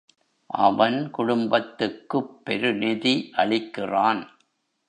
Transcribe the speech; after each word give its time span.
அவன் 0.49 1.11
குடும்பத்துக்குப் 1.11 2.45
பெரு 2.45 2.73
நிதி 2.73 3.31
அளிக்கிறான். 3.37 4.23